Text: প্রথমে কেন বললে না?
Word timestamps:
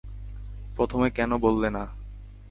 প্রথমে 0.77 1.07
কেন 1.09 1.31
বললে 1.37 1.69
না? 1.69 1.83